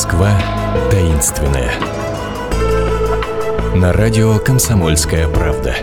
Москва 0.00 0.32
таинственная. 0.90 1.70
На 3.76 3.92
радио 3.92 4.38
«Комсомольская 4.38 5.28
правда». 5.28 5.74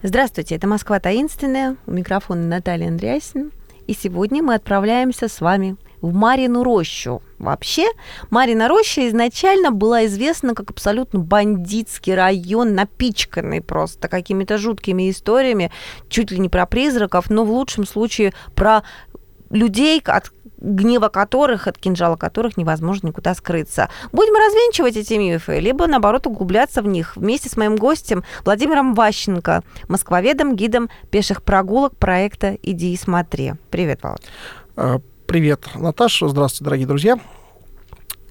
Здравствуйте, 0.00 0.54
это 0.54 0.68
«Москва 0.68 1.00
таинственная». 1.00 1.76
У 1.86 1.90
микрофона 1.90 2.46
Наталья 2.46 2.86
Андреасин. 2.86 3.50
И 3.88 3.94
сегодня 3.94 4.44
мы 4.44 4.54
отправляемся 4.54 5.26
с 5.26 5.40
вами 5.40 5.76
в 6.00 6.14
Марину 6.14 6.62
рощу. 6.62 7.20
Вообще, 7.38 7.86
Марина 8.30 8.68
роща 8.68 9.08
изначально 9.08 9.72
была 9.72 10.06
известна 10.06 10.54
как 10.54 10.70
абсолютно 10.70 11.18
бандитский 11.18 12.14
район, 12.14 12.74
напичканный 12.74 13.60
просто 13.60 14.06
какими-то 14.06 14.56
жуткими 14.56 15.10
историями, 15.10 15.72
чуть 16.08 16.30
ли 16.30 16.38
не 16.38 16.48
про 16.48 16.64
призраков, 16.64 17.28
но 17.28 17.44
в 17.44 17.50
лучшем 17.50 17.86
случае 17.86 18.34
про 18.54 18.84
людей, 19.50 20.00
от 20.04 20.32
гнева 20.58 21.08
которых, 21.08 21.66
от 21.66 21.78
кинжала 21.78 22.16
которых 22.16 22.56
невозможно 22.56 23.08
никуда 23.08 23.34
скрыться. 23.34 23.90
Будем 24.12 24.34
развенчивать 24.34 24.96
эти 24.96 25.14
мифы, 25.14 25.60
либо, 25.60 25.86
наоборот, 25.86 26.26
углубляться 26.26 26.82
в 26.82 26.86
них 26.86 27.16
вместе 27.16 27.48
с 27.48 27.56
моим 27.56 27.76
гостем 27.76 28.24
Владимиром 28.44 28.94
Ващенко, 28.94 29.62
москвоведом, 29.88 30.56
гидом 30.56 30.88
пеших 31.10 31.42
прогулок 31.42 31.96
проекта 31.96 32.56
«Иди 32.62 32.92
и 32.92 32.96
смотри». 32.96 33.54
Привет, 33.70 34.02
Володь. 34.02 34.22
А, 34.76 35.00
привет, 35.26 35.66
Наташа. 35.74 36.28
Здравствуйте, 36.28 36.64
дорогие 36.64 36.86
друзья. 36.86 37.18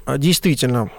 А, 0.05 0.17
действительно, 0.17 0.89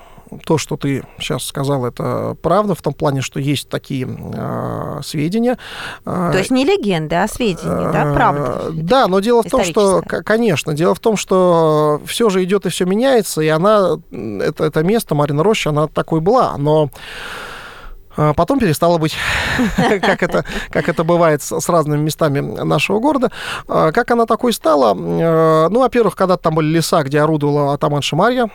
то, 0.45 0.59
что 0.59 0.77
ты 0.77 1.05
сейчас 1.19 1.45
сказал, 1.45 1.85
это 1.87 2.37
правда 2.43 2.75
в 2.75 2.83
том 2.83 2.93
плане, 2.93 3.21
что 3.21 3.41
есть 3.41 3.69
такие 3.69 4.07
э, 4.09 5.01
сведения. 5.03 5.59
То 6.05 6.37
есть 6.37 6.51
не 6.51 6.65
легенды, 6.65 7.17
а 7.17 7.29
сведения, 7.29 7.93
да, 7.93 8.13
правда? 8.15 8.71
Да, 8.73 9.07
но 9.07 9.21
дело 9.21 9.43
в 9.43 9.51
том, 9.51 9.65
что, 9.65 10.03
конечно, 10.03 10.75
дело 10.75 10.95
в 10.95 11.01
том, 11.01 11.17
что 11.17 12.01
все 12.07 12.31
же 12.31 12.43
идет 12.45 12.67
и 12.67 12.69
все 12.69 12.85
меняется, 12.85 13.41
и 13.41 13.49
она, 13.49 13.99
это, 14.11 14.65
это 14.65 14.83
место, 14.83 15.15
Марина 15.15 15.43
Роща, 15.43 15.71
она 15.71 15.87
такой 15.87 16.21
была, 16.21 16.57
но 16.57 16.91
потом 18.17 18.59
перестало 18.59 18.99
быть, 18.99 19.17
как 19.77 20.23
это, 20.23 20.45
как 20.71 20.89
это 20.89 21.05
бывает 21.05 21.43
с, 21.43 21.69
разными 21.69 22.03
местами 22.03 22.41
нашего 22.41 23.01
города. 23.01 23.31
А 23.69 23.93
как 23.93 24.11
она 24.11 24.27
такой 24.27 24.53
стала? 24.53 24.95
Э, 24.95 25.69
ну, 25.69 25.81
во-первых, 25.81 26.17
когда 26.17 26.37
там 26.37 26.55
были 26.55 26.69
леса, 26.69 27.03
где 27.03 27.21
орудовала 27.21 27.75
атаман 27.75 28.03
Марья, 28.13 28.49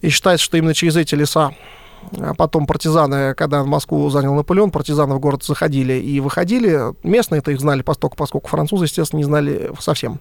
и 0.00 0.08
считается, 0.08 0.44
что 0.44 0.56
именно 0.56 0.74
через 0.74 0.96
эти 0.96 1.14
леса 1.14 1.52
а 2.18 2.34
потом 2.34 2.66
партизаны, 2.66 3.34
когда 3.34 3.64
Москву 3.64 4.08
занял 4.10 4.34
Наполеон, 4.34 4.70
партизаны 4.70 5.14
в 5.14 5.20
город 5.20 5.44
заходили 5.44 5.94
и 5.94 6.20
выходили. 6.20 6.94
Местные-то 7.02 7.52
их 7.52 7.60
знали 7.60 7.82
постоку, 7.82 8.16
поскольку 8.16 8.48
французы, 8.48 8.84
естественно, 8.84 9.18
не 9.18 9.24
знали 9.24 9.70
совсем. 9.78 10.20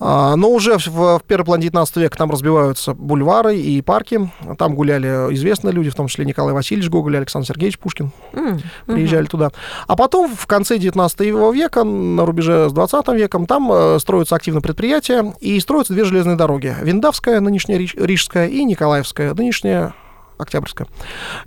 А, 0.00 0.36
но 0.36 0.50
уже 0.50 0.78
в 0.78 1.20
первой 1.26 1.44
половине 1.44 1.68
19 1.68 1.96
века 1.96 2.18
там 2.18 2.30
разбиваются 2.30 2.94
бульвары 2.94 3.56
и 3.56 3.80
парки. 3.82 4.30
Там 4.58 4.74
гуляли 4.74 5.06
известные 5.34 5.72
люди, 5.72 5.90
в 5.90 5.94
том 5.94 6.08
числе 6.08 6.24
Николай 6.24 6.54
Васильевич 6.54 6.90
Гоголь, 6.90 7.16
Александр 7.16 7.46
Сергеевич 7.46 7.78
Пушкин. 7.78 8.10
Mm-hmm. 8.32 8.62
Приезжали 8.86 9.26
туда. 9.26 9.50
А 9.86 9.96
потом, 9.96 10.34
в 10.34 10.46
конце 10.46 10.78
19 10.78 11.20
века, 11.20 11.84
на 11.84 12.26
рубеже 12.26 12.68
с 12.68 12.72
20 12.72 13.08
веком, 13.08 13.46
там 13.46 13.70
э, 13.72 13.98
строятся 14.00 14.36
активно 14.36 14.60
предприятия 14.60 15.32
и 15.40 15.58
строятся 15.60 15.92
две 15.92 16.04
железные 16.04 16.36
дороги. 16.36 16.74
Виндавская, 16.82 17.40
нынешняя 17.40 17.78
Рижская, 17.78 18.48
и 18.48 18.64
Николаевская, 18.64 19.34
нынешняя 19.34 19.94
Октябрьская. 20.38 20.88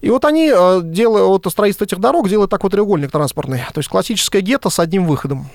И 0.02 0.09
вот 0.09 0.25
они 0.25 0.52
э, 0.53 0.81
делают, 0.83 1.45
вот 1.45 1.52
строительство 1.52 1.85
этих 1.85 1.99
дорог 1.99 2.30
делают 2.30 2.52
такой 2.52 2.69
треугольник 2.69 3.11
транспортный, 3.11 3.59
то 3.73 3.80
есть 3.80 3.89
классическое 3.89 4.41
гетто 4.41 4.69
с 4.69 4.80
одним 4.80 5.05
выходом 5.05 5.47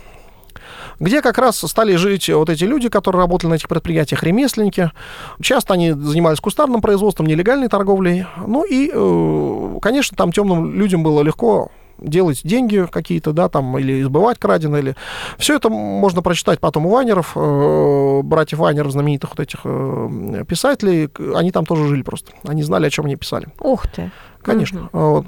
где 1.00 1.20
как 1.20 1.38
раз 1.38 1.58
стали 1.58 1.96
жить 1.96 2.28
вот 2.28 2.48
эти 2.48 2.62
люди, 2.62 2.88
которые 2.88 3.20
работали 3.20 3.50
на 3.50 3.54
этих 3.54 3.68
предприятиях, 3.68 4.22
ремесленники. 4.22 4.92
Часто 5.40 5.74
они 5.74 5.92
занимались 5.92 6.38
кустарным 6.38 6.80
производством, 6.80 7.26
нелегальной 7.26 7.68
торговлей. 7.68 8.26
Ну 8.46 8.64
и, 8.64 8.88
э, 8.92 9.78
конечно, 9.80 10.16
там 10.16 10.30
темным 10.30 10.74
людям 10.74 11.02
было 11.02 11.22
легко 11.22 11.72
делать 12.02 12.40
деньги 12.44 12.86
какие-то, 12.90 13.32
да, 13.32 13.48
там, 13.48 13.78
или 13.78 14.02
избывать 14.02 14.38
краденое, 14.38 14.80
или... 14.80 14.96
Все 15.38 15.56
это 15.56 15.68
можно 15.68 16.22
прочитать 16.22 16.60
потом 16.60 16.86
у 16.86 16.90
Вайнеров, 16.90 17.32
э, 17.36 18.20
братьев 18.22 18.58
Вайнеров, 18.58 18.92
знаменитых 18.92 19.30
вот 19.30 19.40
этих 19.40 19.60
э, 19.64 20.44
писателей, 20.48 21.10
они 21.34 21.50
там 21.52 21.66
тоже 21.66 21.88
жили 21.88 22.02
просто. 22.02 22.32
Они 22.46 22.62
знали, 22.62 22.86
о 22.86 22.90
чем 22.90 23.06
они 23.06 23.16
писали. 23.16 23.48
Ух 23.60 23.86
ты! 23.86 24.10
Конечно. 24.42 24.88
Угу. 24.92 25.26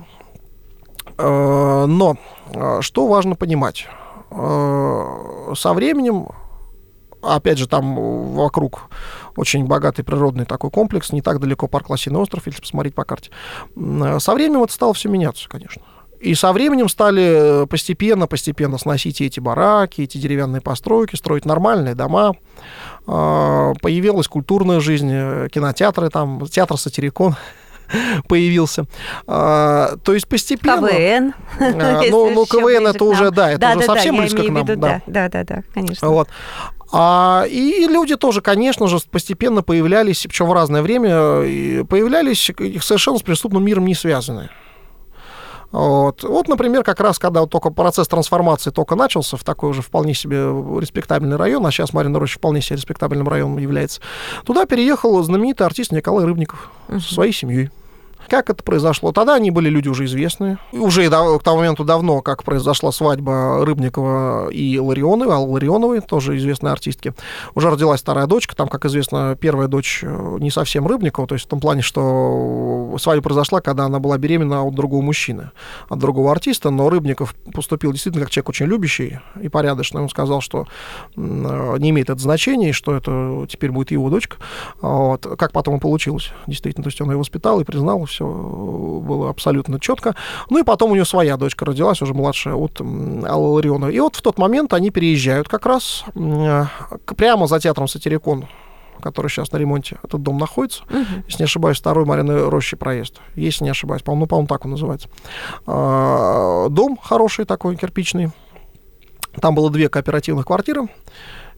Но 1.17 2.17
что 2.81 3.07
важно 3.07 3.37
понимать? 3.37 3.87
Со 4.31 5.73
временем 5.73 6.27
опять 7.27 7.59
же, 7.59 7.69
там 7.69 8.35
вокруг 8.35 8.89
очень 9.37 9.67
богатый 9.67 10.03
природный 10.03 10.45
такой 10.45 10.71
комплекс, 10.71 11.13
не 11.13 11.23
так 11.23 11.41
далеко 11.41 11.69
парк 11.69 11.91
Лосиный 11.91 12.21
остров, 12.21 12.47
если 12.47 12.61
посмотреть 12.61 12.95
по 12.95 13.05
карте. 13.05 13.31
Со 13.75 14.35
временем 14.35 14.63
это 14.63 14.73
стало 14.73 14.95
все 14.95 15.09
меняться, 15.09 15.49
конечно. 15.49 15.83
И 16.25 16.35
со 16.35 16.55
временем 16.55 16.89
стали 16.89 17.67
постепенно-постепенно 17.67 18.79
сносить 18.79 19.21
эти 19.21 19.41
бараки, 19.41 20.01
эти 20.01 20.17
деревянные 20.17 20.63
постройки, 20.63 21.17
строить 21.17 21.45
нормальные 21.45 21.95
дома. 21.95 22.35
А, 23.07 23.75
появилась 23.83 24.27
культурная 24.27 24.81
жизнь, 24.81 25.11
э, 25.13 25.49
кинотеатры, 25.53 26.09
там, 26.09 26.47
театр 26.47 26.79
«Сатирикон», 26.79 27.37
появился. 28.29 28.87
А, 29.27 29.99
то 30.03 30.15
есть 30.15 30.27
постепенно... 30.27 30.89
КВН. 30.89 31.35
А, 31.61 32.01
ну, 32.11 32.31
ну 32.31 32.47
КВН 32.47 32.87
это 32.87 33.05
уже, 33.05 33.31
да, 33.31 33.51
это 33.51 33.61
да, 33.61 33.71
уже 33.77 33.87
да, 33.87 33.95
совсем 33.95 34.15
да, 34.15 34.21
близко 34.23 34.43
к 34.43 34.49
нам. 34.49 34.65
Да, 34.65 35.03
да, 35.07 35.29
да, 35.29 35.45
да, 35.45 35.63
конечно. 35.75 36.09
Вот. 36.09 36.31
А, 36.91 37.45
и 37.51 37.87
люди 37.87 38.17
тоже, 38.17 38.41
конечно 38.41 38.87
же, 38.87 38.97
постепенно 39.11 39.63
появлялись, 39.63 40.25
причем 40.27 40.47
в 40.47 40.55
разное 40.55 40.81
время, 40.81 41.85
появлялись 41.85 42.51
совершенно 42.83 43.19
с 43.19 43.23
преступным 43.23 43.63
миром 43.63 43.85
не 43.85 43.95
связанные. 43.95 44.49
Вот. 45.75 46.23
вот, 46.23 46.47
например, 46.47 46.85
как 46.85 47.01
раз 47.01 47.19
когда 47.19 47.41
вот 47.41 47.51
только 47.51 47.71
процесс 47.71 48.07
трансформации 48.07 48.71
только 48.71 48.95
начался 48.95 49.37
в 49.37 49.43
такой 49.43 49.71
уже 49.71 49.83
вполне 49.83 50.15
себе 50.15 50.37
респектабельный 50.37 51.37
район, 51.37 51.67
а 51.67 51.73
сейчас 51.73 51.93
Марина 51.93 52.21
Роща 52.21 52.39
вполне 52.39 52.61
себе 52.61 52.77
респектабельным 52.77 53.29
районом 53.29 53.59
является, 53.59 54.01
туда 54.45 54.67
переехал 54.67 55.21
знаменитый 55.25 55.67
артист 55.67 55.91
Николай 55.91 56.25
Рыбников 56.27 56.71
uh-huh. 56.89 57.01
со 57.01 57.15
своей 57.15 57.33
семьей. 57.33 57.71
Как 58.29 58.51
это 58.51 58.63
произошло? 58.63 59.13
Тогда 59.13 59.35
они 59.35 59.51
были 59.51 59.69
люди 59.69 59.89
уже 59.89 60.05
известные. 60.05 60.59
Уже 60.73 61.09
к 61.09 61.43
тому 61.43 61.59
моменту 61.59 61.85
давно, 61.85 62.23
как 62.23 62.45
произошла 62.45 62.93
свадьба 62.93 63.65
Рыбникова 63.65 64.49
и 64.49 64.79
Ларионовой, 64.79 65.35
Аллы 65.35 65.53
Ларионовой, 65.53 66.01
тоже 66.01 66.37
известной 66.37 66.73
артистки. 66.73 67.15
Уже 67.55 67.71
родилась 67.71 68.01
вторая 68.01 68.27
дочка. 68.27 68.57
Там, 68.57 68.69
как 68.69 68.85
известно, 68.87 69.37
первая 69.39 69.69
дочь 69.69 70.01
э, 70.03 70.37
не 70.41 70.51
совсем 70.51 70.87
Рыбникова, 70.87 71.27
то 71.29 71.35
есть 71.35 71.47
в 71.47 71.49
том 71.49 71.61
плане, 71.61 71.83
что 71.83 72.97
свадьба 72.99 73.23
произошла, 73.23 73.61
когда 73.61 73.85
она 73.85 73.99
была 73.99 74.19
беременна 74.19 74.63
от 74.63 74.75
другого 74.75 75.03
мужчины, 75.03 75.51
от 75.89 75.99
другого 75.99 76.33
артиста, 76.33 76.71
но 76.71 76.89
Рыбников 76.89 77.35
поступил 77.53 77.93
действительно 77.93 78.25
как 78.25 78.31
человек 78.31 78.49
очень 78.49 78.67
любящий 78.67 79.21
и 79.41 79.49
порядочный. 79.49 80.03
Он 80.03 80.09
сказал, 80.09 80.41
что 80.41 80.67
э, 81.17 81.77
не 81.79 81.91
имеет 81.91 82.11
это 82.11 82.21
значения, 82.21 82.71
и 82.71 82.73
что 82.73 82.95
это 82.95 83.47
теперь 83.49 83.71
будет 83.71 83.91
его 83.91 84.11
дочка. 84.11 84.37
Вот. 84.81 85.27
Как 85.39 85.53
потом 85.53 85.77
и 85.77 85.81
получилось, 85.81 86.33
действительно. 86.47 86.85
То 86.85 86.89
есть 86.89 87.01
он 87.01 87.11
ее 87.11 87.17
воспитал 87.17 87.61
и 87.61 87.65
признал, 87.65 88.07
все 88.15 88.27
было 88.27 89.31
абсолютно 89.31 89.81
четко. 89.81 90.15
Ну 90.51 90.59
и 90.59 90.63
потом 90.63 90.93
у 90.93 90.95
нее 90.95 91.05
своя 91.05 91.37
дочка 91.37 91.65
родилась, 91.65 92.01
уже 92.01 92.15
младшая, 92.15 92.55
от 92.55 92.81
Аллы 92.81 93.49
Ларионовой. 93.49 93.95
И 93.95 94.01
вот 94.01 94.17
в 94.17 94.23
тот 94.23 94.39
момент 94.39 94.73
они 94.73 94.91
переезжают 94.91 95.49
как 95.49 95.67
раз 95.67 96.05
прямо 97.17 97.47
за 97.47 97.61
театром 97.61 97.89
Сатирикон 97.89 98.47
который 99.01 99.29
сейчас 99.29 99.53
на 99.53 99.59
ремонте, 99.59 99.99
этот 100.03 100.23
дом 100.23 100.39
находится. 100.39 100.83
Uh-huh. 100.85 101.25
Если 101.27 101.43
не 101.43 101.45
ошибаюсь, 101.45 101.77
второй 101.77 102.07
Марины 102.07 102.49
Рощи 102.49 102.75
проезд. 102.75 103.21
Если 103.35 103.65
не 103.65 103.69
ошибаюсь, 103.69 104.01
по-моему, 104.01 104.23
ну, 104.23 104.27
по-моему, 104.29 104.49
так 104.49 104.65
он 104.65 104.71
называется. 104.71 105.11
А, 105.67 106.71
дом 106.71 106.97
хороший 106.97 107.45
такой, 107.45 107.77
кирпичный. 107.77 108.31
Там 109.43 109.55
было 109.55 109.69
две 109.71 109.91
кооперативных 109.91 110.47
квартиры. 110.47 110.89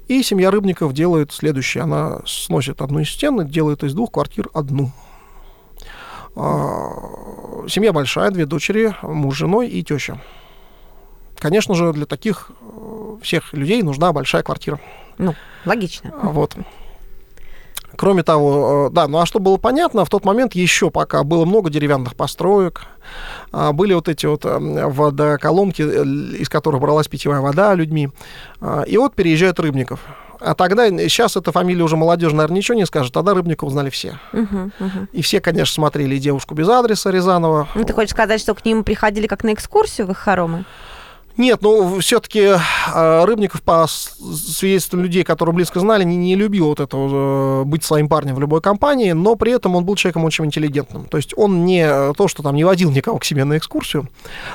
И 0.08 0.22
семья 0.22 0.50
Рыбников 0.50 0.92
делает 0.92 1.32
следующее. 1.32 1.84
Она 1.84 2.20
сносит 2.26 2.81
одну 2.81 3.00
из 3.00 3.10
стен 3.10 3.40
и 3.40 3.44
делает 3.44 3.84
из 3.84 3.94
двух 3.94 4.12
квартир 4.12 4.48
одну. 4.52 4.90
А, 6.36 7.64
семья 7.68 7.92
большая, 7.92 8.30
две 8.30 8.44
дочери, 8.44 8.94
муж, 9.02 9.36
женой 9.36 9.68
и 9.68 9.82
теща. 9.82 10.20
Конечно 11.38 11.74
же, 11.74 11.92
для 11.92 12.06
таких 12.06 12.50
э, 12.60 13.16
всех 13.22 13.52
людей 13.52 13.82
нужна 13.82 14.12
большая 14.12 14.42
квартира. 14.42 14.80
Ну, 15.18 15.34
логично. 15.64 16.12
А, 16.20 16.28
вот. 16.28 16.56
Кроме 17.96 18.22
того, 18.22 18.88
э, 18.88 18.94
да, 18.94 19.08
ну 19.08 19.18
а 19.18 19.26
что 19.26 19.38
было 19.38 19.56
понятно, 19.56 20.04
в 20.04 20.10
тот 20.10 20.24
момент 20.24 20.54
еще 20.54 20.90
пока 20.90 21.24
было 21.24 21.44
много 21.44 21.70
деревянных 21.70 22.16
построек, 22.16 22.82
а, 23.52 23.72
были 23.72 23.94
вот 23.94 24.08
эти 24.08 24.26
вот 24.26 24.44
эм, 24.44 24.90
водоколонки, 24.90 25.82
э, 25.82 26.04
из 26.38 26.48
которых 26.48 26.80
бралась 26.80 27.08
питьевая 27.08 27.40
вода 27.40 27.74
людьми. 27.74 28.10
И 28.86 28.96
вот 28.96 29.14
переезжает 29.14 29.60
Рыбников. 29.60 30.00
А 30.40 30.54
тогда, 30.54 30.88
сейчас 30.88 31.36
эта 31.36 31.52
фамилия 31.52 31.82
уже 31.82 31.96
молодежь, 31.96 32.32
наверное, 32.32 32.58
ничего 32.58 32.76
не 32.76 32.86
скажет, 32.86 33.12
тогда 33.12 33.34
Рыбникова 33.34 33.68
узнали 33.68 33.90
все. 33.90 34.18
Uh-huh, 34.32 34.70
uh-huh. 34.78 35.08
И 35.12 35.22
все, 35.22 35.40
конечно, 35.40 35.74
смотрели 35.74 36.18
«Девушку 36.18 36.54
без 36.54 36.68
адреса» 36.68 37.10
Рязанова. 37.10 37.68
Ну, 37.74 37.84
ты 37.84 37.92
хочешь 37.92 38.10
сказать, 38.10 38.40
что 38.40 38.54
к 38.54 38.64
ним 38.64 38.84
приходили 38.84 39.26
как 39.26 39.44
на 39.44 39.52
экскурсию 39.52 40.06
в 40.06 40.10
их 40.10 40.18
хоромы? 40.18 40.64
Нет, 41.36 41.60
ну, 41.60 42.00
все-таки 42.00 42.52
Рыбников, 42.94 43.60
по 43.60 43.86
свидетельствам 43.86 45.02
людей, 45.02 45.22
которые 45.22 45.54
близко 45.54 45.80
знали, 45.80 46.02
не, 46.02 46.16
не 46.16 46.34
любил 46.34 46.68
вот 46.68 46.80
этого 46.80 47.62
быть 47.64 47.84
своим 47.84 48.08
парнем 48.08 48.36
в 48.36 48.40
любой 48.40 48.62
компании, 48.62 49.12
но 49.12 49.36
при 49.36 49.52
этом 49.52 49.76
он 49.76 49.84
был 49.84 49.96
человеком 49.96 50.24
очень 50.24 50.46
интеллигентным. 50.46 51.04
То 51.04 51.18
есть 51.18 51.34
он 51.36 51.66
не 51.66 52.14
то, 52.14 52.26
что 52.26 52.42
там 52.42 52.56
не 52.56 52.64
водил 52.64 52.90
никого 52.90 53.18
к 53.18 53.24
себе 53.26 53.44
на 53.44 53.58
экскурсию, 53.58 54.08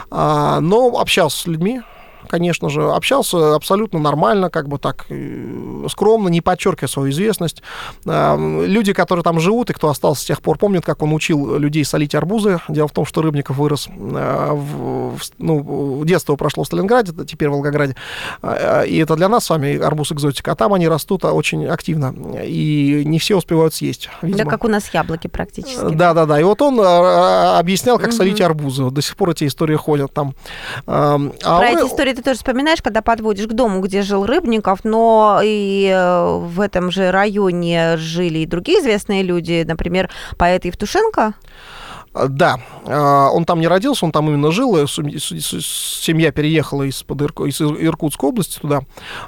а, 0.10 0.60
но 0.60 1.00
общался 1.00 1.38
с 1.38 1.46
людьми, 1.46 1.82
конечно 2.30 2.70
же, 2.70 2.84
общался 2.92 3.56
абсолютно 3.56 4.00
нормально, 4.00 4.50
как 4.50 4.68
бы 4.68 4.78
так 4.78 5.06
э, 5.10 5.88
скромно, 5.90 6.30
не 6.30 6.42
подчеркивая 6.42 6.90
свою 6.90 7.12
известность. 7.12 7.62
Люди, 8.06 8.94
которые 8.94 9.24
там 9.24 9.40
живут 9.40 9.70
и 9.70 9.74
кто 9.74 9.90
остался 9.90 10.22
с 10.22 10.26
тех 10.26 10.42
пор, 10.42 10.58
помнят, 10.58 10.86
как 10.86 11.02
он 11.02 11.14
учил 11.14 11.58
людей 11.58 11.86
солить 11.86 12.16
арбузы. 12.16 12.60
Дело 12.68 12.88
в 12.88 12.92
том, 12.92 13.06
что 13.06 13.22
Рыбников 13.22 13.58
вырос, 13.58 13.88
э, 13.88 14.50
в, 14.52 15.20
ну, 15.38 16.04
детство 16.06 16.36
прошло 16.36 16.64
в 16.64 16.68
Сталинграде, 16.68 17.14
теперь 17.26 17.50
в 17.50 17.54
Волгограде. 17.54 17.96
А, 18.42 18.84
и 18.84 18.98
это 18.98 19.16
для 19.16 19.30
нас 19.30 19.46
с 19.46 19.50
вами 19.50 19.78
арбуз 19.78 20.12
экзотика. 20.12 20.52
А 20.52 20.56
там 20.56 20.74
они 20.74 20.88
растут 20.88 21.26
очень 21.26 21.66
активно. 21.68 22.14
И 22.44 23.04
не 23.06 23.20
все 23.20 23.38
успевают 23.38 23.74
съесть. 23.74 24.10
Видимо. 24.22 24.46
Да, 24.46 24.50
как 24.50 24.64
у 24.64 24.68
нас 24.68 24.94
яблоки 24.94 25.28
практически. 25.28 25.94
Да, 25.94 26.14
да, 26.14 26.26
да. 26.26 26.40
И 26.40 26.44
вот 26.44 26.62
он 26.62 26.80
объяснял, 26.80 27.98
как 27.98 28.10
угу. 28.10 28.16
солить 28.16 28.42
арбузы. 28.42 28.90
До 28.90 29.02
сих 29.02 29.16
пор 29.16 29.32
эти 29.32 29.48
истории 29.48 29.76
ходят 29.76 30.14
там. 30.14 30.34
А 30.88 31.18
Про 31.18 31.70
эти 31.70 31.88
истории 31.88 32.11
ты 32.14 32.22
тоже 32.22 32.38
вспоминаешь, 32.38 32.82
когда 32.82 33.02
подводишь 33.02 33.48
к 33.48 33.54
дому, 33.54 33.82
где 33.82 34.02
жил 34.02 34.26
Рыбников, 34.26 34.84
но 34.84 35.42
и 35.44 35.92
э, 35.94 36.38
в 36.38 36.60
этом 36.60 36.92
же 36.92 37.12
районе 37.12 37.98
жили 37.98 38.40
и 38.40 38.46
другие 38.46 38.80
известные 38.80 39.24
люди, 39.24 39.64
например, 39.68 40.10
поэт 40.38 40.66
Евтушенко. 40.66 41.34
Да, 42.14 42.60
а, 42.86 43.30
он 43.30 43.46
там 43.46 43.62
не 43.62 43.68
родился, 43.68 44.04
он 44.04 44.12
там 44.12 44.28
именно 44.28 44.52
жил, 44.52 44.86
семья 44.86 46.32
переехала 46.34 46.84
из, 46.84 47.04
под 47.04 47.22
Ирку, 47.22 47.46
из 47.46 47.62
Иркутской 47.62 48.30
области 48.30 48.60
туда. 48.60 48.82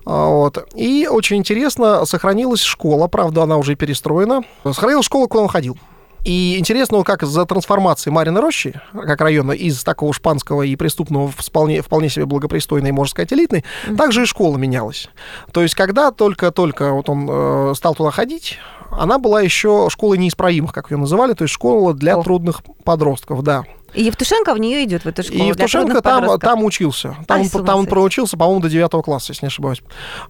А, 0.05 0.27
вот. 0.27 0.67
И 0.75 1.07
очень 1.09 1.37
интересно, 1.37 2.05
сохранилась 2.05 2.61
школа, 2.61 3.07
правда, 3.07 3.43
она 3.43 3.55
уже 3.55 3.75
перестроена. 3.75 4.41
Сохранилась 4.65 5.05
школа, 5.05 5.27
куда 5.27 5.43
он 5.43 5.49
ходил. 5.49 5.77
И 6.23 6.57
интересно, 6.57 7.03
как 7.03 7.23
за 7.23 7.45
трансформацией 7.45 8.13
Марины 8.13 8.39
Рощи, 8.39 8.79
как 8.93 9.19
района, 9.21 9.51
из 9.51 9.83
такого 9.83 10.13
шпанского 10.13 10.61
и 10.61 10.75
преступного 10.75 11.29
вполне, 11.29 11.81
вполне 11.81 12.09
себе 12.09 12.25
благопристойной, 12.25 12.91
можно 12.91 13.11
сказать, 13.11 13.33
элитной, 13.33 13.65
mm-hmm. 13.87 13.95
также 13.97 14.23
и 14.23 14.25
школа 14.25 14.57
менялась. 14.57 15.09
То 15.51 15.61
есть, 15.61 15.75
когда 15.75 16.11
только-только 16.11 16.93
вот 16.93 17.09
он 17.09 17.27
э, 17.29 17.73
стал 17.75 17.95
туда 17.95 18.11
ходить, 18.11 18.57
она 18.89 19.19
была 19.19 19.41
еще 19.41 19.89
школой 19.89 20.17
неисправимых, 20.17 20.71
как 20.71 20.91
ее 20.91 20.97
называли, 20.97 21.33
то 21.33 21.43
есть 21.43 21.53
школа 21.53 21.93
для 21.93 22.13
oh. 22.13 22.23
трудных 22.23 22.61
подростков, 22.83 23.43
да. 23.43 23.63
И 23.93 24.03
Евтушенко 24.03 24.53
в 24.53 24.59
нее 24.59 24.83
идет, 24.83 25.03
в 25.03 25.07
эту 25.07 25.23
школу. 25.23 25.43
И 25.43 25.47
Евтушенко 25.47 26.01
там, 26.01 26.39
там 26.39 26.63
учился. 26.63 27.15
Там, 27.27 27.41
Ай, 27.41 27.49
он, 27.53 27.65
там 27.65 27.79
он 27.79 27.85
проучился, 27.85 28.37
по-моему, 28.37 28.61
до 28.61 28.69
9 28.69 29.03
класса, 29.03 29.31
если 29.31 29.45
не 29.45 29.47
ошибаюсь. 29.47 29.81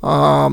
А, 0.01 0.49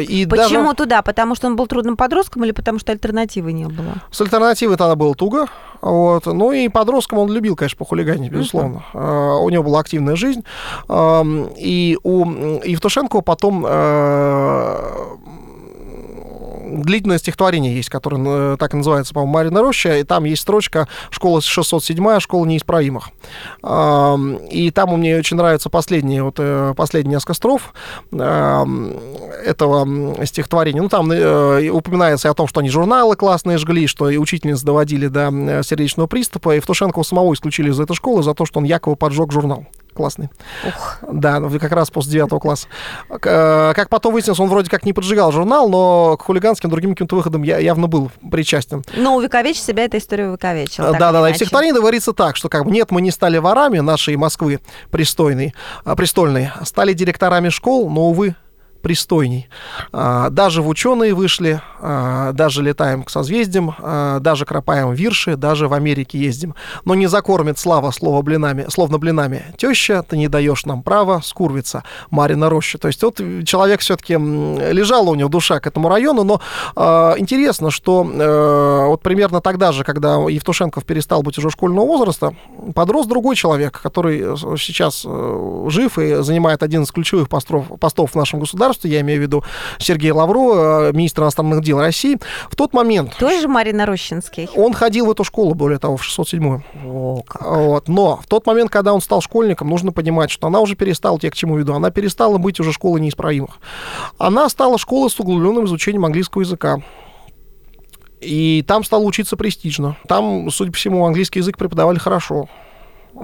и 0.00 0.26
Почему 0.26 0.64
даже... 0.64 0.76
туда? 0.76 1.02
Потому 1.02 1.34
что 1.34 1.46
он 1.46 1.56
был 1.56 1.66
трудным 1.66 1.96
подростком 1.96 2.44
или 2.44 2.52
потому 2.52 2.78
что 2.78 2.92
альтернативы 2.92 3.52
не 3.52 3.66
было? 3.66 3.94
С 4.10 4.20
альтернативой 4.20 4.76
тогда 4.76 4.96
было 4.96 5.14
туго. 5.14 5.46
Вот. 5.80 6.26
Ну 6.26 6.52
и 6.52 6.68
подростком 6.68 7.18
он 7.18 7.30
любил, 7.30 7.56
конечно, 7.56 7.78
похулиганить, 7.78 8.32
безусловно. 8.32 8.84
Uh-huh. 8.92 9.38
У 9.40 9.50
него 9.50 9.62
была 9.62 9.80
активная 9.80 10.16
жизнь. 10.16 10.44
И 10.90 11.98
у 12.02 12.24
Евтушенко 12.64 13.20
потом 13.20 13.64
э, 13.66 15.16
длительное 16.68 17.18
стихотворение 17.18 17.74
есть, 17.74 17.88
которое 17.88 18.54
э, 18.54 18.56
так 18.58 18.74
и 18.74 18.76
называется, 18.76 19.14
по-моему, 19.14 19.32
«Марина 19.32 19.62
роща», 19.62 19.96
и 19.96 20.04
там 20.04 20.24
есть 20.24 20.42
строчка 20.42 20.88
«Школа 21.10 21.40
607, 21.40 22.20
школа 22.20 22.46
неисправимых». 22.46 23.10
И 23.62 24.72
там 24.74 25.00
меня 25.00 25.18
очень 25.18 25.36
нравится 25.36 25.70
последние, 25.70 26.22
вот, 26.22 26.36
э, 26.38 26.74
последние 26.76 27.16
несколько 27.16 27.34
строф 27.34 27.74
этого 28.12 30.24
стихотворения. 30.24 30.82
Ну, 30.82 30.88
там 30.88 31.10
э, 31.10 31.68
упоминается 31.70 32.30
о 32.30 32.34
том, 32.34 32.48
что 32.48 32.60
они 32.60 32.70
журналы 32.70 33.16
классные 33.16 33.58
жгли, 33.58 33.86
что 33.86 34.10
и 34.10 34.16
учительниц 34.16 34.62
доводили 34.62 35.08
до 35.08 35.62
сердечного 35.62 36.06
приступа, 36.06 36.52
и 36.52 36.56
Евтушенкова 36.56 37.02
самого 37.02 37.32
исключили 37.34 37.70
из 37.70 37.80
этой 37.80 37.94
школы 37.94 38.22
за 38.22 38.34
то, 38.34 38.46
что 38.46 38.58
он 38.58 38.64
якобы 38.64 38.96
поджег 38.96 39.32
журнал 39.32 39.66
классный. 39.98 40.30
Ух. 40.66 40.98
Да, 41.12 41.40
ну, 41.40 41.50
как 41.58 41.72
раз 41.72 41.90
после 41.90 42.12
девятого 42.12 42.38
класса. 42.38 42.68
Э, 43.10 43.72
как 43.74 43.88
потом 43.90 44.14
выяснилось, 44.14 44.40
он 44.40 44.48
вроде 44.48 44.70
как 44.70 44.84
не 44.84 44.92
поджигал 44.92 45.32
журнал, 45.32 45.68
но 45.68 46.16
к 46.16 46.22
хулиганским 46.22 46.70
другим 46.70 46.92
каким-то 46.92 47.16
выходам 47.16 47.42
я, 47.42 47.58
явно 47.58 47.88
был 47.88 48.10
причастен. 48.30 48.84
Но 48.96 49.16
увековечить 49.16 49.64
себя 49.64 49.84
эта 49.84 49.98
история 49.98 50.28
увековечила. 50.28 50.92
Да, 50.92 51.12
да, 51.12 51.20
да. 51.20 51.30
И 51.30 51.32
в 51.32 51.36
стихотворении 51.36 51.74
говорится 51.76 52.12
так, 52.12 52.36
что 52.36 52.48
как 52.48 52.64
бы 52.64 52.70
нет, 52.70 52.90
мы 52.90 53.02
не 53.02 53.10
стали 53.10 53.38
ворами 53.38 53.80
нашей 53.80 54.16
Москвы 54.16 54.60
пристойной, 54.90 55.54
а, 55.84 55.96
престольной, 55.96 56.50
стали 56.64 56.92
директорами 56.92 57.48
школ, 57.48 57.90
но, 57.90 58.06
увы, 58.08 58.36
пристойней. 58.82 59.48
А, 59.92 60.30
даже 60.30 60.62
в 60.62 60.68
ученые 60.68 61.14
вышли, 61.14 61.60
а, 61.80 62.32
даже 62.32 62.62
летаем 62.62 63.02
к 63.02 63.10
созвездиям, 63.10 63.74
а, 63.78 64.20
даже 64.20 64.44
кропаем 64.44 64.92
вирши, 64.92 65.36
даже 65.36 65.68
в 65.68 65.72
Америке 65.72 66.18
ездим. 66.18 66.54
Но 66.84 66.94
не 66.94 67.06
закормит 67.06 67.58
слава 67.58 67.90
слова 67.90 68.22
блинами, 68.22 68.66
словно 68.68 68.98
блинами. 68.98 69.44
Теща, 69.56 70.02
ты 70.02 70.16
не 70.16 70.28
даешь 70.28 70.64
нам 70.64 70.82
права 70.82 71.20
скурвиться, 71.22 71.84
Марина 72.10 72.48
Роща. 72.48 72.78
То 72.78 72.88
есть 72.88 73.02
вот 73.02 73.20
человек 73.44 73.80
все-таки 73.80 74.14
лежала 74.14 75.10
у 75.10 75.14
него 75.14 75.28
душа 75.28 75.60
к 75.60 75.66
этому 75.66 75.88
району, 75.88 76.24
но 76.24 76.40
интересно, 77.18 77.70
что 77.70 78.08
э, 78.08 78.86
вот 78.86 79.02
примерно 79.02 79.40
тогда 79.40 79.72
же, 79.72 79.84
когда 79.84 80.16
Евтушенков 80.16 80.84
перестал 80.84 81.22
быть 81.22 81.38
уже 81.38 81.50
школьного 81.50 81.86
возраста, 81.86 82.34
подрос 82.74 83.06
другой 83.06 83.36
человек, 83.36 83.80
который 83.80 84.36
сейчас 84.58 85.04
э, 85.06 85.66
жив 85.68 85.98
и 85.98 86.22
занимает 86.22 86.62
один 86.62 86.82
из 86.82 86.90
ключевых 86.90 87.28
постов 87.28 88.12
в 88.12 88.14
нашем 88.14 88.40
государстве, 88.40 88.67
государства, 88.68 88.88
я 88.88 89.00
имею 89.00 89.20
в 89.20 89.22
виду 89.22 89.44
Сергея 89.78 90.14
Лаврова, 90.14 90.88
э, 90.88 90.92
министра 90.92 91.24
иностранных 91.24 91.62
дел 91.62 91.80
России, 91.80 92.18
в 92.50 92.56
тот 92.56 92.72
момент... 92.72 93.16
Тоже 93.18 93.48
Марина 93.48 93.86
Рощинский? 93.86 94.48
Он 94.54 94.72
ходил 94.72 95.06
в 95.06 95.10
эту 95.10 95.24
школу, 95.24 95.54
более 95.54 95.78
того, 95.78 95.96
в 95.96 96.02
607-ю. 96.02 96.62
О, 96.84 97.22
как. 97.26 97.42
Вот. 97.42 97.88
Но 97.88 98.16
в 98.16 98.26
тот 98.26 98.46
момент, 98.46 98.70
когда 98.70 98.92
он 98.92 99.00
стал 99.00 99.20
школьником, 99.20 99.68
нужно 99.68 99.92
понимать, 99.92 100.30
что 100.30 100.46
она 100.46 100.60
уже 100.60 100.76
перестала, 100.76 101.18
я 101.22 101.30
к 101.30 101.34
чему 101.34 101.56
веду, 101.56 101.74
она 101.74 101.90
перестала 101.90 102.38
быть 102.38 102.60
уже 102.60 102.72
школой 102.72 103.00
неисправимых. 103.00 103.58
Она 104.18 104.48
стала 104.48 104.78
школой 104.78 105.10
с 105.10 105.18
углубленным 105.18 105.64
изучением 105.64 106.04
английского 106.04 106.42
языка. 106.42 106.78
И 108.20 108.64
там 108.66 108.82
стал 108.82 109.06
учиться 109.06 109.36
престижно. 109.36 109.96
Там, 110.08 110.50
судя 110.50 110.72
по 110.72 110.76
всему, 110.76 111.06
английский 111.06 111.38
язык 111.38 111.56
преподавали 111.56 111.98
хорошо. 111.98 112.48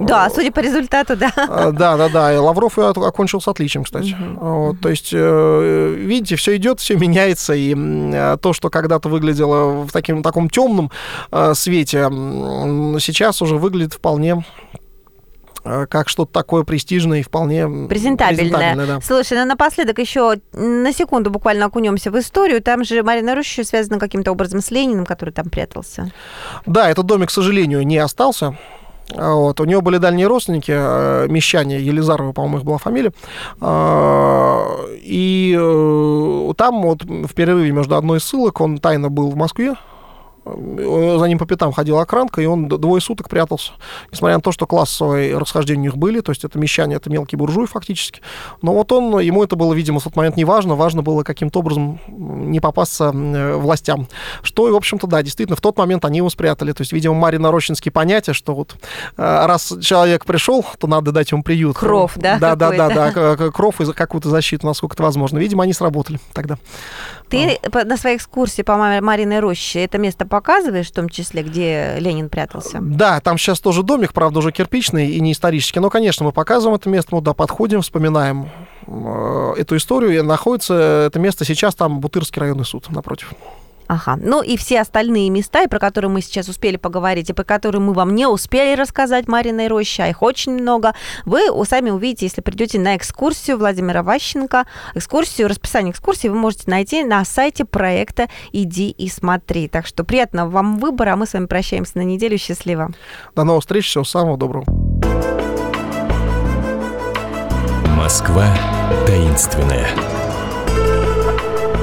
Да, 0.00 0.29
судя 0.31 0.50
по 0.50 0.61
результату, 0.61 1.17
да. 1.17 1.32
А, 1.37 1.70
да, 1.70 1.96
да, 1.96 2.08
да. 2.08 2.35
И 2.35 2.37
Лавров 2.37 2.79
окончил 2.79 3.41
с 3.41 3.49
отличием, 3.49 3.85
кстати. 3.85 4.14
Угу. 4.14 4.44
Вот, 4.44 4.81
то 4.81 4.88
есть, 4.88 5.11
э, 5.12 5.94
видите, 5.96 6.37
все 6.37 6.57
идет, 6.57 6.80
все 6.80 6.97
меняется, 6.97 7.54
и 7.54 7.75
то, 8.40 8.52
что 8.52 8.71
когда-то 8.71 9.09
выглядело 9.09 9.85
в 9.85 9.92
таким, 9.92 10.23
таком 10.23 10.50
темном 10.50 10.90
э, 11.30 11.54
свете, 11.54 12.09
сейчас 13.00 13.40
уже 13.42 13.57
выглядит 13.57 13.95
вполне 13.95 14.45
э, 15.64 15.87
как 15.88 16.09
что-то 16.09 16.33
такое 16.33 16.64
престижное 16.64 17.21
и 17.21 17.23
вполне 17.23 17.66
презентабельное. 17.88 18.50
презентабельное 18.50 18.87
да. 18.87 19.00
Слушай, 19.00 19.38
ну 19.38 19.45
напоследок 19.45 19.99
еще 19.99 20.37
на 20.52 20.92
секунду 20.92 21.30
буквально 21.30 21.66
окунемся 21.66 22.11
в 22.11 22.18
историю. 22.18 22.62
Там 22.62 22.85
же 22.85 23.02
Марина 23.02 23.35
Роща 23.35 23.64
связана 23.64 23.99
каким-то 23.99 24.33
образом 24.33 24.61
с 24.61 24.71
Лениным, 24.71 25.07
который 25.07 25.30
там 25.30 25.50
прятался. 25.50 26.12
Да, 26.66 26.90
этот 26.90 27.07
домик, 27.07 27.28
к 27.28 27.33
сожалению, 27.33 27.87
не 27.87 27.99
остался. 27.99 28.57
А, 29.12 29.34
вот. 29.34 29.61
У 29.61 29.64
него 29.64 29.80
были 29.80 29.99
дальние 29.99 30.26
родственники, 30.26 30.73
э, 30.75 31.26
мещане, 31.28 31.80
Елизарова, 31.80 32.32
по-моему, 32.32 32.58
их 32.58 32.64
была 32.64 32.78
фамилия. 32.78 33.12
А, 33.61 34.66
и 35.02 35.56
э, 35.58 36.52
там 36.56 36.82
вот 36.82 37.04
в 37.04 37.34
перерыве 37.34 37.70
между 37.70 37.96
одной 37.96 38.18
из 38.18 38.25
ссылок 38.25 38.61
он 38.61 38.78
тайно 38.78 39.11
был 39.11 39.30
в 39.30 39.37
Москве, 39.37 39.75
за 40.44 41.24
ним 41.24 41.38
по 41.38 41.46
пятам 41.46 41.72
ходила 41.72 42.02
охранка, 42.02 42.40
и 42.40 42.46
он 42.46 42.68
двое 42.68 43.00
суток 43.00 43.28
прятался. 43.28 43.72
Несмотря 44.12 44.36
на 44.36 44.42
то, 44.42 44.52
что 44.52 44.66
классовые 44.66 45.38
расхождения 45.38 45.80
у 45.80 45.84
них 45.84 45.96
были, 45.96 46.20
то 46.20 46.32
есть 46.32 46.44
это 46.44 46.58
мещане, 46.58 46.96
это 46.96 47.10
мелкий 47.10 47.36
буржуй 47.36 47.66
фактически. 47.66 48.20
Но 48.62 48.74
вот 48.74 48.92
он, 48.92 49.18
ему 49.20 49.42
это 49.42 49.56
было, 49.56 49.72
видимо, 49.72 50.00
в 50.00 50.04
тот 50.04 50.16
момент 50.16 50.36
не 50.36 50.44
важно, 50.44 50.74
важно 50.74 51.02
было 51.02 51.22
каким-то 51.22 51.60
образом 51.60 52.00
не 52.08 52.60
попасться 52.60 53.10
властям. 53.12 54.08
Что, 54.42 54.70
в 54.72 54.76
общем-то, 54.76 55.06
да, 55.06 55.22
действительно, 55.22 55.56
в 55.56 55.60
тот 55.60 55.78
момент 55.78 56.04
они 56.04 56.18
его 56.18 56.30
спрятали. 56.30 56.72
То 56.72 56.82
есть, 56.82 56.92
видимо, 56.92 57.14
Марина 57.14 57.50
Рощинский 57.50 57.90
понятие, 57.90 58.34
что 58.34 58.54
вот 58.54 58.76
э, 59.16 59.46
раз 59.46 59.72
человек 59.80 60.24
пришел, 60.26 60.64
то 60.78 60.86
надо 60.86 61.12
дать 61.12 61.32
ему 61.32 61.42
приют. 61.42 61.76
Кров, 61.76 62.12
да? 62.16 62.38
Да, 62.38 62.54
да, 62.54 62.70
да, 62.70 62.88
да, 62.88 63.36
кров 63.50 63.80
и 63.80 63.92
какую-то 63.92 64.28
защиту, 64.28 64.66
насколько 64.66 64.94
это 64.94 65.02
возможно. 65.02 65.38
Видимо, 65.38 65.64
они 65.64 65.72
сработали 65.72 66.20
тогда. 66.32 66.58
Ты 67.35 67.59
а. 67.73 67.85
на 67.85 67.97
своей 67.97 68.17
экскурсии 68.17 68.62
по 68.62 68.76
Мариной 68.76 69.41
роще 69.41 69.85
это 69.85 69.99
место 69.99 70.26
показываешь, 70.26 70.88
в 70.88 70.93
том 70.93 71.09
числе, 71.09 71.43
где 71.43 71.97
Ленин 71.99 72.29
прятался? 72.29 72.79
Да, 72.81 73.21
там 73.21 73.38
сейчас 73.38 73.61
тоже 73.61 73.83
домик, 73.83 74.12
правда, 74.12 74.38
уже 74.38 74.53
кирпичный 74.53 75.09
и 75.09 75.21
не 75.21 75.33
исторический. 75.33 75.81
Но, 75.81 75.91
конечно, 75.91 76.25
мы 76.25 76.33
показываем 76.33 76.76
это 76.76 76.88
место, 76.88 77.14
мы 77.14 77.21
туда 77.21 77.35
подходим, 77.35 77.83
вспоминаем 77.83 78.49
э, 78.87 79.55
эту 79.59 79.76
историю. 79.76 80.17
И 80.17 80.23
находится 80.23 80.75
это 81.07 81.19
место 81.19 81.45
сейчас 81.45 81.75
там 81.75 82.00
Бутырский 82.00 82.41
районный 82.41 82.64
суд 82.64 82.88
напротив. 82.91 83.33
Ага. 83.87 84.17
Ну 84.21 84.43
и 84.43 84.57
все 84.57 84.81
остальные 84.81 85.31
места, 85.31 85.62
и 85.62 85.69
про 85.69 85.79
которые 85.79 86.11
мы 86.11 86.21
сейчас 86.21 86.49
успели 86.49 86.76
поговорить, 86.76 87.31
и 87.31 87.33
про 87.33 87.45
которые 87.45 87.81
мы 87.81 87.93
вам 87.93 88.14
не 88.14 88.26
успели 88.26 88.75
рассказать 88.75 89.29
Мариной 89.29 89.69
Роще, 89.69 90.05
а 90.05 90.09
их 90.09 90.23
очень 90.23 90.53
много, 90.53 90.95
вы 91.25 91.41
сами 91.67 91.91
увидите, 91.91 92.26
если 92.26 92.41
придете 92.41 92.79
на 92.79 92.97
экскурсию 92.97 93.59
Владимира 93.59 94.03
Ващенко. 94.03 94.67
Экскурсию, 94.95 95.49
расписание 95.49 95.93
экскурсии 95.93 96.29
вы 96.29 96.37
можете 96.37 96.64
найти 96.67 97.05
на 97.05 97.25
сайте 97.25 97.64
проекта 97.64 98.29
«Иди 98.53 98.91
и 98.91 99.09
смотри». 99.09 99.69
Так 99.69 99.87
что 99.87 100.05
приятного 100.05 100.49
вам 100.49 100.79
выбора, 100.79 101.12
а 101.12 101.17
мы 101.17 101.26
с 101.26 101.35
вами 101.35 101.47
прощаемся 101.47 101.99
на 101.99 102.03
неделю. 102.03 102.38
Счастливо. 102.38 102.93
До 103.35 103.45
новых 103.45 103.62
встреч, 103.62 103.88
всего 103.88 104.05
самого 104.05 104.37
доброго. 104.37 104.64
Москва 107.97 108.47
таинственная. 109.07 109.87